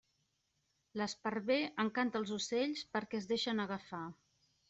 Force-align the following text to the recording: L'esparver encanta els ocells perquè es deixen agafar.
L'esparver 1.01 1.57
encanta 1.83 2.19
els 2.21 2.33
ocells 2.39 2.83
perquè 2.97 3.19
es 3.23 3.31
deixen 3.35 3.65
agafar. 3.67 4.03